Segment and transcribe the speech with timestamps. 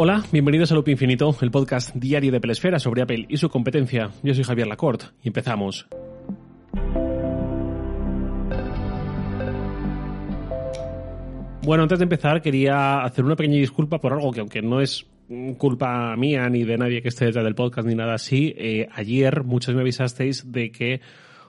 [0.00, 4.12] Hola, bienvenidos a Loop Infinito, el podcast diario de Pelesfera sobre Apple y su competencia.
[4.22, 5.88] Yo soy Javier Lacorte y empezamos.
[11.64, 15.04] Bueno, antes de empezar quería hacer una pequeña disculpa por algo que aunque no es
[15.58, 19.42] culpa mía ni de nadie que esté detrás del podcast ni nada así, eh, ayer
[19.42, 21.00] muchos me avisasteis de que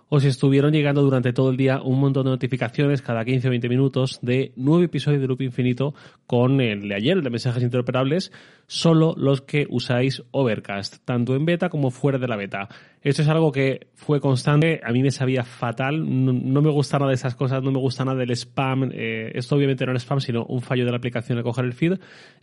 [0.10, 3.70] os estuvieron llegando durante todo el día un montón de notificaciones cada 15 o 20
[3.70, 5.94] minutos de nueve episodios de Loop Infinito
[6.26, 8.32] con el de ayer, el de mensajes interoperables,
[8.68, 12.68] solo los que usáis Overcast, tanto en beta como fuera de la beta.
[13.02, 17.10] Esto es algo que fue constante, a mí me sabía fatal, no, me gusta nada
[17.10, 20.20] de esas cosas, no me gusta nada del spam, eh, esto obviamente no era spam,
[20.20, 21.94] sino un fallo de la aplicación de coger el feed,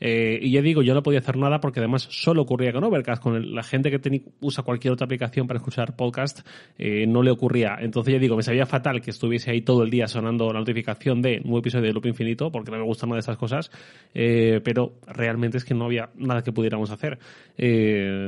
[0.01, 3.23] eh, y ya digo, yo no podía hacer nada porque además solo ocurría con Overcast,
[3.23, 6.41] con la gente que usa cualquier otra aplicación para escuchar podcast,
[6.79, 7.77] eh, no le ocurría.
[7.81, 11.21] Entonces ya digo, me sabía fatal que estuviese ahí todo el día sonando la notificación
[11.21, 13.71] de nuevo episodio de Loop Infinito, porque no me gusta nada de esas cosas,
[14.13, 17.19] pero realmente es que no había nada que pudiéramos hacer.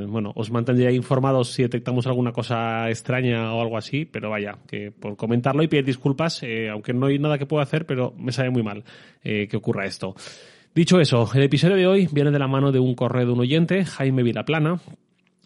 [0.09, 4.59] bueno, os mantendría informados si detectamos algo alguna cosa extraña o algo así, pero vaya,
[4.67, 8.13] que por comentarlo y pedir disculpas, eh, aunque no hay nada que pueda hacer, pero
[8.19, 8.83] me sabe muy mal
[9.23, 10.17] eh, que ocurra esto.
[10.75, 13.39] Dicho eso, el episodio de hoy viene de la mano de un correo de un
[13.39, 14.81] oyente, Jaime Vilaplana.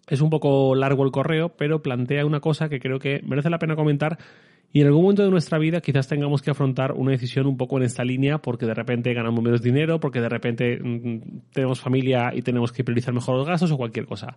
[0.09, 3.59] Es un poco largo el correo, pero plantea una cosa que creo que merece la
[3.59, 4.17] pena comentar
[4.73, 7.77] y en algún momento de nuestra vida quizás tengamos que afrontar una decisión un poco
[7.77, 12.33] en esta línea porque de repente ganamos menos dinero, porque de repente mm, tenemos familia
[12.35, 14.37] y tenemos que priorizar mejor los gastos o cualquier cosa.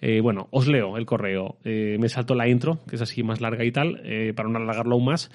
[0.00, 1.56] Eh, bueno, os leo el correo.
[1.64, 4.58] Eh, me salto la intro, que es así más larga y tal, eh, para no
[4.58, 5.30] alargarlo aún más.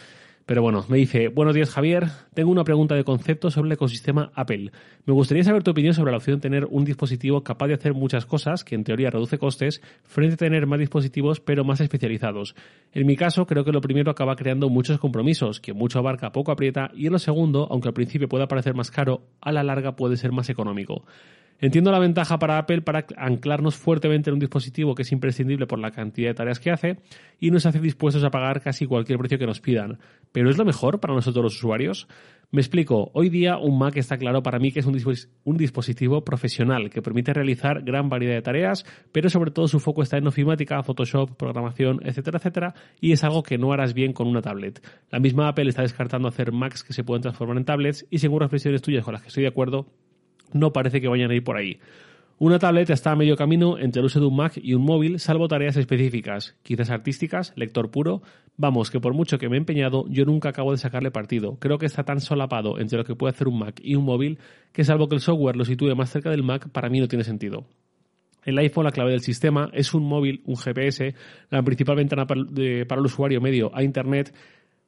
[0.49, 4.31] Pero bueno, me dice, buenos días Javier, tengo una pregunta de concepto sobre el ecosistema
[4.33, 4.71] Apple.
[5.05, 7.93] Me gustaría saber tu opinión sobre la opción de tener un dispositivo capaz de hacer
[7.93, 12.55] muchas cosas, que en teoría reduce costes, frente a tener más dispositivos pero más especializados.
[12.93, 16.51] En mi caso, creo que lo primero acaba creando muchos compromisos, que mucho abarca poco
[16.51, 19.95] aprieta, y en lo segundo, aunque al principio pueda parecer más caro, a la larga
[19.95, 21.03] puede ser más económico.
[21.61, 25.77] Entiendo la ventaja para Apple para anclarnos fuertemente en un dispositivo que es imprescindible por
[25.77, 26.99] la cantidad de tareas que hace
[27.37, 29.99] y nos hace dispuestos a pagar casi cualquier precio que nos pidan.
[30.31, 32.07] ¿Pero es lo mejor para nosotros los usuarios?
[32.51, 36.89] Me explico, hoy día un Mac está claro para mí que es un, dispositivo profesional
[36.89, 40.81] que permite realizar gran variedad de tareas, pero sobre todo su foco está en ofimática,
[40.81, 44.81] Photoshop, programación, etcétera, etcétera, y es algo que no harás bien con una tablet.
[45.11, 48.39] La misma Apple está descartando hacer Macs que se pueden transformar en tablets y según
[48.39, 49.85] reflexiones tuyas con las que estoy de acuerdo,
[50.53, 51.79] no parece que vayan a ir por ahí.
[52.41, 55.19] Una tablet está a medio camino entre el uso de un Mac y un móvil,
[55.19, 58.21] salvo tareas específicas, quizás artísticas, lector puro.
[58.55, 61.57] Vamos, que por mucho que me he empeñado, yo nunca acabo de sacarle partido.
[61.59, 64.39] Creo que está tan solapado entre lo que puede hacer un Mac y un móvil
[64.71, 67.25] que salvo que el software lo sitúe más cerca del Mac, para mí no tiene
[67.25, 67.65] sentido.
[68.45, 71.13] El iPhone, la clave del sistema, es un móvil, un GPS,
[71.49, 74.33] la principal ventana para el usuario medio a Internet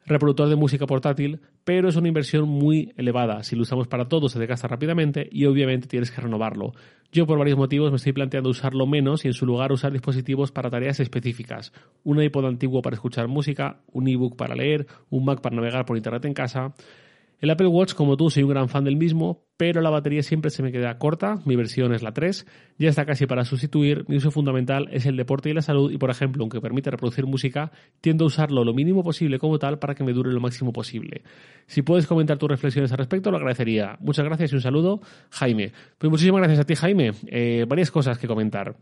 [0.05, 3.43] reproductor de música portátil, pero es una inversión muy elevada.
[3.43, 6.73] Si lo usamos para todo se desgasta rápidamente y obviamente tienes que renovarlo.
[7.11, 10.51] Yo por varios motivos me estoy planteando usarlo menos y en su lugar usar dispositivos
[10.51, 11.73] para tareas específicas.
[12.03, 15.97] Un iPod antiguo para escuchar música, un ebook para leer, un Mac para navegar por
[15.97, 16.73] internet en casa.
[17.41, 20.51] El Apple Watch, como tú, soy un gran fan del mismo, pero la batería siempre
[20.51, 22.45] se me queda corta, mi versión es la 3,
[22.77, 25.97] ya está casi para sustituir, mi uso fundamental es el deporte y la salud y,
[25.97, 29.95] por ejemplo, aunque permite reproducir música, tiendo a usarlo lo mínimo posible como tal para
[29.95, 31.23] que me dure lo máximo posible.
[31.65, 33.97] Si puedes comentar tus reflexiones al respecto, lo agradecería.
[34.01, 35.01] Muchas gracias y un saludo,
[35.31, 35.71] Jaime.
[35.97, 37.11] Pues muchísimas gracias a ti, Jaime.
[37.25, 38.75] Eh, varias cosas que comentar.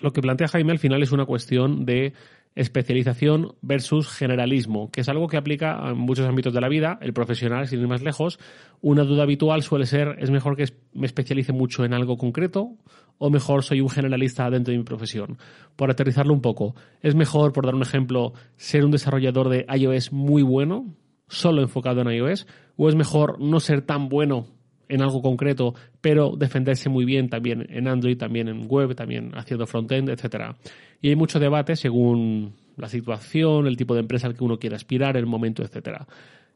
[0.00, 2.12] Lo que plantea Jaime al final es una cuestión de
[2.54, 7.12] especialización versus generalismo, que es algo que aplica en muchos ámbitos de la vida, el
[7.12, 8.38] profesional, sin ir más lejos.
[8.80, 12.76] Una duda habitual suele ser, ¿es mejor que me especialice mucho en algo concreto
[13.18, 15.38] o mejor soy un generalista dentro de mi profesión?
[15.76, 20.12] Por aterrizarlo un poco, ¿es mejor, por dar un ejemplo, ser un desarrollador de iOS
[20.12, 20.94] muy bueno,
[21.28, 22.46] solo enfocado en iOS,
[22.76, 24.46] o es mejor no ser tan bueno
[24.92, 29.66] en algo concreto, pero defenderse muy bien también en Android, también en web, también haciendo
[29.66, 30.54] frontend, etcétera.
[31.00, 34.76] Y hay mucho debate según la situación, el tipo de empresa al que uno quiere
[34.76, 36.06] aspirar, el momento, etcétera.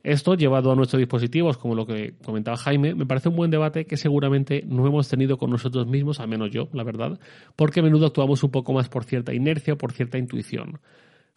[0.02, 3.86] Esto, llevado a nuestros dispositivos, como lo que comentaba Jaime, me parece un buen debate
[3.86, 7.18] que seguramente no hemos tenido con nosotros mismos, al menos yo, la verdad,
[7.56, 10.78] porque a menudo actuamos un poco más por cierta inercia o por cierta intuición.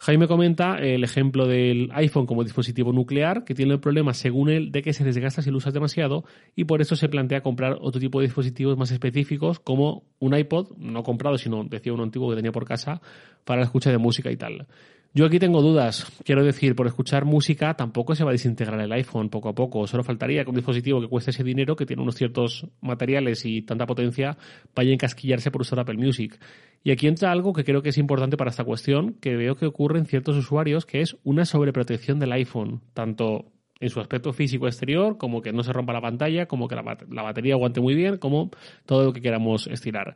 [0.02, 4.72] Jaime comenta el ejemplo del iPhone como dispositivo nuclear, que tiene el problema, según él,
[4.72, 6.24] de que se desgasta si lo usas demasiado
[6.56, 10.74] y por eso se plantea comprar otro tipo de dispositivos más específicos, como un iPod,
[10.78, 13.02] no comprado, sino decía uno antiguo que tenía por casa,
[13.44, 14.66] para la escucha de música y tal.
[15.12, 16.06] Yo aquí tengo dudas.
[16.24, 19.88] Quiero decir, por escuchar música tampoco se va a desintegrar el iPhone poco a poco.
[19.88, 23.62] Solo faltaría que un dispositivo que cueste ese dinero, que tiene unos ciertos materiales y
[23.62, 24.38] tanta potencia,
[24.72, 26.38] vaya a encasquillarse por usar Apple Music.
[26.84, 29.66] Y aquí entra algo que creo que es importante para esta cuestión, que veo que
[29.66, 33.46] ocurre en ciertos usuarios, que es una sobreprotección del iPhone, tanto
[33.80, 36.82] en su aspecto físico exterior, como que no se rompa la pantalla, como que la,
[37.22, 38.50] batería aguante muy bien, como
[38.86, 40.14] todo lo que queramos estirar.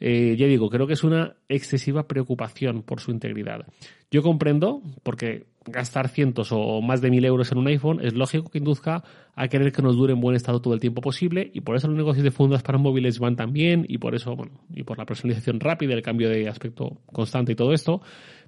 [0.00, 3.66] Eh, ya digo, creo que es una excesiva preocupación por su integridad.
[4.10, 8.50] Yo comprendo, porque gastar cientos o más de mil euros en un iPhone es lógico
[8.50, 9.04] que induzca
[9.34, 11.86] a querer que nos dure en buen estado todo el tiempo posible y por eso
[11.86, 14.98] los negocios de fundas para móviles van tan bien y por eso, bueno, y por
[14.98, 18.00] la personalización rápida, el cambio de aspecto constante y todo esto.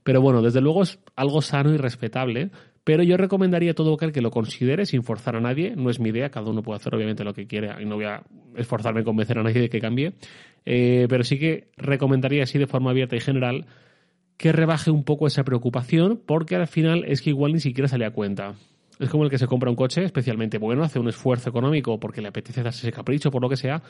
[0.03, 2.51] Pero bueno, desde luego es algo sano y respetable,
[2.85, 6.01] pero yo recomendaría a todo aquel que lo considere sin forzar a nadie, no es
[6.01, 8.23] mi idea, cada uno puede hacer obviamente lo que quiere y no voy a
[8.57, 10.15] esforzarme en convencer a nadie de que cambie,
[10.65, 13.67] eh, pero sí que recomendaría así de forma abierta y general
[14.37, 18.05] que rebaje un poco esa preocupación, porque al final es que igual ni siquiera sale
[18.05, 18.57] a cuenta.
[19.03, 22.23] Es como el que se compra un coche especialmente bueno, hace un esfuerzo económico porque
[22.23, 23.83] le apetece darse ese capricho, por lo que sea,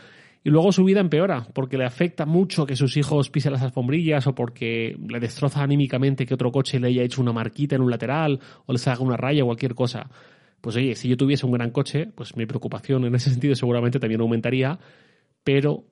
[0.42, 4.26] y luego su vida empeora porque le afecta mucho que sus hijos pisen las alfombrillas
[4.26, 7.90] o porque le destroza anímicamente que otro coche le haya hecho una marquita en un
[7.90, 10.08] lateral o les haga una raya o cualquier cosa.
[10.62, 13.98] Pues oye, si yo tuviese un gran coche, pues mi preocupación en ese sentido seguramente
[13.98, 14.78] también aumentaría,
[15.44, 15.84] pero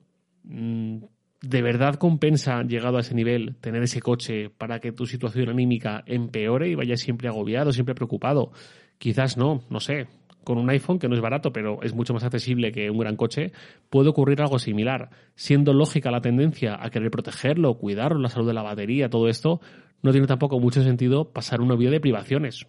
[0.45, 0.97] mm,
[1.41, 6.03] ¿De verdad compensa, llegado a ese nivel, tener ese coche para que tu situación anímica
[6.05, 8.51] empeore y vayas siempre agobiado, siempre preocupado?
[9.01, 10.05] Quizás no, no sé.
[10.43, 13.15] Con un iPhone, que no es barato, pero es mucho más accesible que un gran
[13.15, 13.51] coche,
[13.89, 15.09] puede ocurrir algo similar.
[15.33, 19.59] Siendo lógica la tendencia a querer protegerlo, cuidarlo, la salud de la batería, todo esto,
[20.03, 22.67] no tiene tampoco mucho sentido pasar una vida de privaciones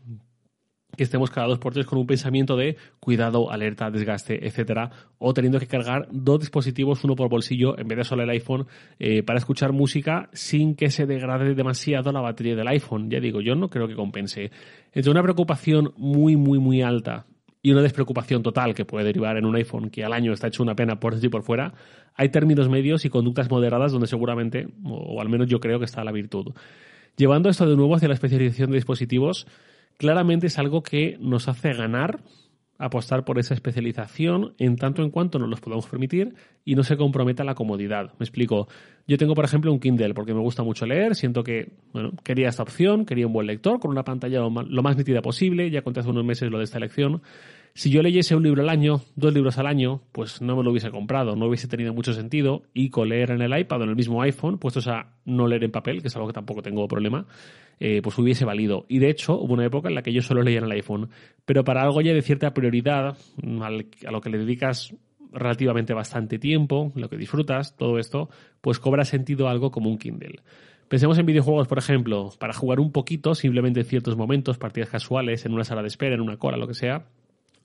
[0.97, 5.33] que estemos cada dos por tres con un pensamiento de cuidado, alerta, desgaste, etcétera, o
[5.33, 8.67] teniendo que cargar dos dispositivos, uno por bolsillo, en vez de solo el iPhone,
[8.99, 13.11] eh, para escuchar música sin que se degrade demasiado la batería del iPhone.
[13.11, 14.51] Ya digo, yo no creo que compense.
[14.93, 17.27] Entre una preocupación muy, muy, muy alta
[17.63, 20.63] y una despreocupación total que puede derivar en un iPhone que al año está hecho
[20.63, 21.73] una pena por dentro y por fuera,
[22.15, 26.05] hay términos medios y conductas moderadas donde seguramente, o al menos yo creo que está
[26.05, 26.53] la virtud.
[27.17, 29.47] Llevando esto de nuevo hacia la especialización de dispositivos,
[30.03, 32.19] claramente es algo que nos hace ganar
[32.77, 36.35] apostar por esa especialización en tanto en cuanto nos los podamos permitir
[36.65, 38.13] y no se comprometa la comodidad.
[38.19, 38.67] Me explico.
[39.07, 42.49] Yo tengo, por ejemplo, un Kindle porque me gusta mucho leer, siento que bueno, quería
[42.49, 46.01] esta opción, quería un buen lector con una pantalla lo más, nítida posible, ya conté
[46.01, 47.23] hace unos meses lo de esta elección.
[47.75, 50.71] Si yo leyese un libro al año, dos libros al año, pues no me lo
[50.71, 52.65] hubiese comprado, no hubiese tenido mucho sentido.
[52.75, 55.65] Y con leer en el iPad o en el mismo iPhone, puestos a no leer
[55.65, 57.27] en papel, que es algo que tampoco tengo problema,
[57.81, 58.85] eh, pues hubiese valido.
[58.89, 61.09] Y de hecho, hubo una época en la que yo solo leía en el iPhone.
[61.47, 64.95] Pero para algo ya de cierta prioridad, a lo que le dedicas
[65.33, 68.29] relativamente bastante tiempo, lo que disfrutas, todo esto,
[68.61, 70.41] pues cobra sentido algo como un Kindle.
[70.89, 75.47] Pensemos en videojuegos, por ejemplo, para jugar un poquito, simplemente en ciertos momentos, partidas casuales,
[75.47, 77.07] en una sala de espera, en una cola, lo que sea,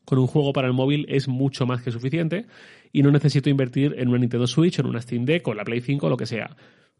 [0.05, 2.45] con un juego para el móvil es mucho más que suficiente
[2.93, 5.81] y no necesito invertir en una Nintendo Switch, en una Steam Deck o la Play
[5.81, 6.55] 5 o lo que sea.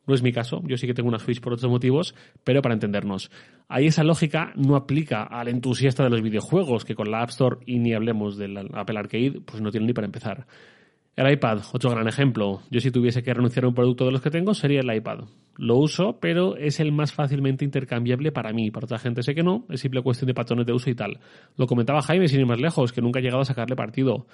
[0.08, 2.74] No es mi caso, yo sí que tengo una Switch por otros motivos, pero para
[2.74, 3.30] entendernos.
[3.68, 7.58] Ahí esa lógica no aplica al entusiasta de los videojuegos, que con la App Store
[7.66, 10.48] y ni hablemos del Apple Arcade, pues no tiene ni para empezar.
[11.18, 12.62] El iPad, otro gran ejemplo.
[12.70, 15.26] Yo si tuviese que renunciar a un producto de los que tengo sería el iPad.
[15.58, 18.70] Lo uso, pero es el más fácilmente intercambiable para mí.
[18.70, 21.20] Para otra gente sé que no, es simple cuestión de patrones de uso y tal.
[21.58, 24.28] Lo comentaba Jaime sin ir más lejos, que nunca ha llegado a sacarle partido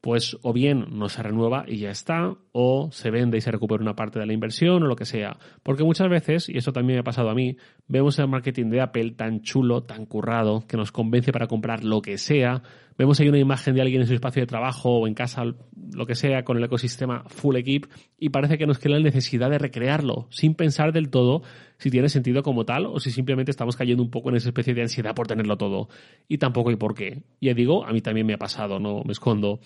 [0.00, 3.82] pues o bien no se renueva y ya está, o se vende y se recupera
[3.82, 5.36] una parte de la inversión o lo que sea.
[5.62, 7.56] Porque muchas veces, y eso también me ha pasado a mí,
[7.88, 12.02] vemos el marketing de Apple tan chulo, tan currado, que nos convence para comprar lo
[12.02, 12.62] que sea.
[12.98, 16.06] Vemos ahí una imagen de alguien en su espacio de trabajo o en casa, lo
[16.06, 17.86] que sea, con el ecosistema full equip,
[18.18, 21.42] y parece que nos queda la necesidad de recrearlo, sin pensar del todo
[21.78, 24.72] si tiene sentido como tal o si simplemente estamos cayendo un poco en esa especie
[24.72, 25.88] de ansiedad por tenerlo todo.
[26.26, 27.22] Y tampoco hay por qué.
[27.40, 29.60] Ya digo, a mí también me ha pasado, no me escondo.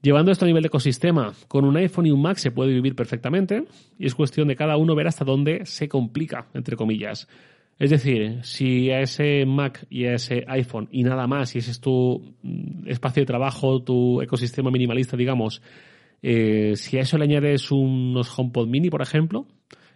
[0.00, 2.96] Llevando esto a nivel de ecosistema, con un iPhone y un Mac se puede vivir
[2.96, 3.66] perfectamente
[3.98, 7.28] y es cuestión de cada uno ver hasta dónde se complica, entre comillas.
[7.82, 11.72] Es decir, si a ese Mac y a ese iPhone y nada más, y ese
[11.72, 15.62] es tu mm, espacio de trabajo, tu ecosistema minimalista, digamos,
[16.22, 19.48] eh, si a eso le añades unos HomePod mini, por ejemplo,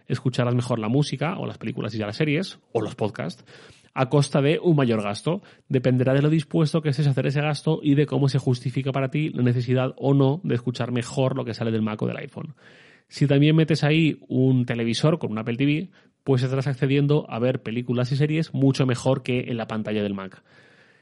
[0.05, 3.45] escucharás mejor la música o las películas y ya las series o los podcasts
[3.93, 5.41] a costa de un mayor gasto.
[5.69, 8.91] Dependerá de lo dispuesto que estés a hacer ese gasto y de cómo se justifica
[8.91, 12.07] para ti la necesidad o no de escuchar mejor lo que sale del Mac o
[12.07, 12.53] del iPhone.
[13.07, 15.89] Si también metes ahí un televisor con un Apple TV,
[16.23, 20.13] pues estarás accediendo a ver películas y series mucho mejor que en la pantalla del
[20.13, 20.43] Mac.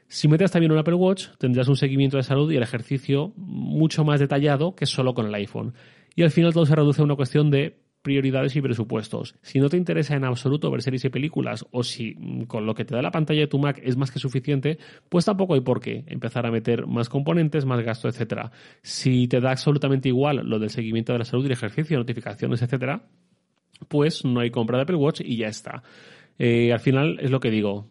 [0.08, 4.04] Si metes también un Apple Watch, tendrás un seguimiento de salud y el ejercicio mucho
[4.04, 5.74] más detallado que solo con el iPhone.
[6.14, 9.34] Y al final todo se reduce a una cuestión de prioridades y presupuestos.
[9.42, 12.72] Si no te interesa en absoluto ver series y películas o si mm, con lo
[12.72, 15.60] que te da la pantalla de tu Mac es más que suficiente, pues tampoco hay
[15.60, 18.52] por qué empezar a meter más componentes, más gasto, etcétera.
[18.80, 22.62] Si te da absolutamente igual lo del seguimiento de la salud y el ejercicio, notificaciones,
[22.62, 23.08] etcétera,
[23.88, 25.82] pues no hay compra de Apple Watch y ya está.
[26.38, 27.90] Eh, al final es lo que digo.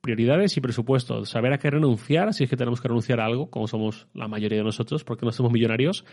[0.00, 3.50] prioridades y presupuestos, saber a qué renunciar si es que tenemos que renunciar a algo,
[3.50, 6.04] como somos la mayoría de nosotros, porque no somos millonarios,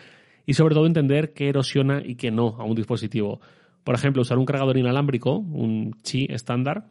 [0.45, 3.41] y sobre todo entender qué erosiona y qué no a un dispositivo.
[3.83, 6.85] Por ejemplo, usar un cargador inalámbrico, un Qi estándar,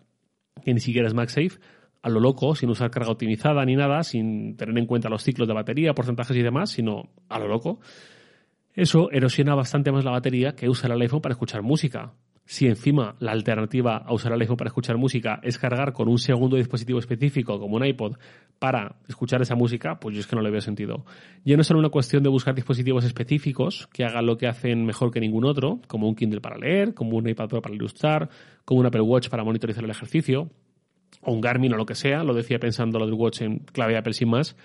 [0.65, 1.59] que ni siquiera es MagSafe,
[2.03, 5.47] a lo loco, sin usar carga optimizada ni nada, sin tener en cuenta los ciclos
[5.47, 7.81] de batería, porcentajes y demás, sino a lo loco.
[8.75, 12.15] Eso erosiona bastante más la batería que usar el iPhone para escuchar música.
[12.51, 16.19] Si encima la alternativa a usar el iPhone para escuchar música es cargar con un
[16.19, 18.17] segundo dispositivo específico como un iPod
[18.59, 21.05] para escuchar esa música, pues yo es que no le veo sentido.
[21.45, 24.85] Ya no es solo una cuestión de buscar dispositivos específicos que hagan lo que hacen
[24.85, 28.29] mejor que ningún otro, como un Kindle para leer, como un iPad Pro para ilustrar,
[28.65, 30.51] como un Apple Watch para monitorizar el ejercicio,
[31.23, 33.97] o un Garmin o lo que sea, lo decía pensando lo del Watch en clave
[33.97, 34.57] Apple sin más,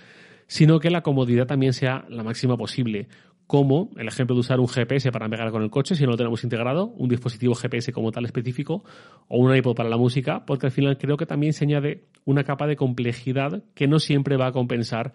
[0.48, 3.10] sino que la comodidad también sea la máxima posible
[3.48, 6.18] como el ejemplo de usar un GPS para navegar con el coche si no lo
[6.18, 8.84] tenemos integrado, un dispositivo GPS como tal específico
[9.28, 12.44] o un iPod para la música, porque al final creo que también se añade una
[12.44, 15.14] capa de complejidad que no siempre va a compensar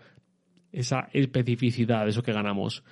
[0.72, 2.84] esa especificidad, eso que ganamos.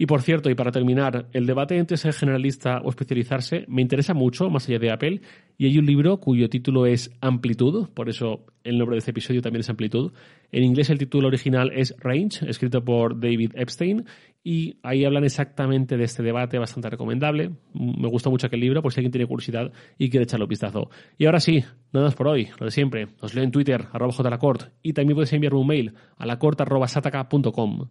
[0.00, 4.14] Y por cierto, y para terminar, el debate entre ser generalista o especializarse me interesa
[4.14, 5.20] mucho, más allá de Apple,
[5.58, 9.42] y hay un libro cuyo título es Amplitud, por eso el nombre de este episodio
[9.42, 10.12] también es Amplitud.
[10.52, 14.06] En inglés el título original es Range, escrito por David Epstein,
[14.42, 17.50] y ahí hablan exactamente de este debate, bastante recomendable.
[17.74, 20.88] Me gusta mucho aquel libro, por si alguien tiene curiosidad y quiere echarle un vistazo.
[21.18, 23.08] Y ahora sí, nada más por hoy, lo de siempre.
[23.20, 27.90] Os leo en Twitter, arroba jlacort, y también podéis enviarme un mail a lacort.sataka.com.